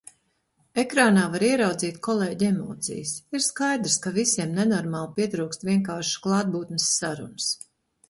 [0.83, 3.13] Ekrānā var ieraudzīt kolēģu emocijas.
[3.39, 7.57] ir skaidrs, ka visiem nenormāli pietrūkst vienkāršas klātbūtnes sarunas.